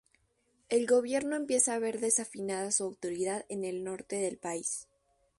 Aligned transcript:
El 0.69 0.87
gobierno 0.87 1.35
empieza 1.35 1.75
a 1.75 1.77
ver 1.77 1.99
desafiada 1.99 2.71
su 2.71 2.85
autoridad 2.85 3.45
en 3.49 3.63
el 3.63 3.83
norte 3.83 4.15
del 4.15 4.39
país. 4.39 4.87